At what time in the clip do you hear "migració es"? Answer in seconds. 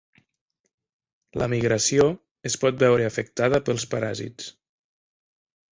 1.55-2.59